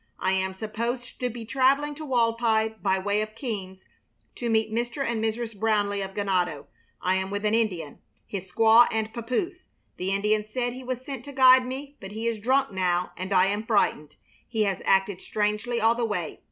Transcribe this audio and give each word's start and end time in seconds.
I 0.17 0.31
am 0.31 0.55
supposed 0.55 1.19
to 1.19 1.29
be 1.29 1.45
traveling 1.45 1.93
to 1.93 2.07
Walpi, 2.07 2.81
by 2.81 2.97
way 2.97 3.21
of 3.21 3.35
Keams, 3.35 3.85
to 4.33 4.49
meet 4.49 4.73
Mr. 4.73 5.05
and 5.05 5.23
Mrs. 5.23 5.55
Brownleigh 5.55 6.03
of 6.03 6.15
Ganado. 6.15 6.65
I 7.03 7.17
am 7.17 7.29
with 7.29 7.45
an 7.45 7.53
Indian, 7.53 7.99
his 8.25 8.51
squaw 8.51 8.87
and 8.89 9.13
papoose. 9.13 9.67
The 9.97 10.11
Indian 10.11 10.43
said 10.43 10.73
he 10.73 10.83
was 10.83 11.05
sent 11.05 11.23
to 11.25 11.31
guide 11.31 11.67
me, 11.67 11.97
but 11.99 12.13
he 12.13 12.25
is 12.25 12.39
drunk 12.39 12.71
now 12.71 13.11
and 13.15 13.31
I 13.31 13.45
am 13.45 13.63
frightened. 13.63 14.15
He 14.47 14.63
has 14.63 14.81
acted 14.85 15.21
strangely 15.21 15.79
all 15.79 15.93
the 15.93 16.03
way. 16.03 16.39